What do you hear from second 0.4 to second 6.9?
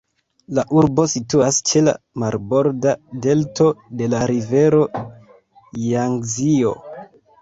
La urbo situas ĉe la marborda delto de la rivero Jangzio.